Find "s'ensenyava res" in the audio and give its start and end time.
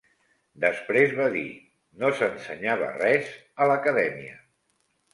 2.21-3.31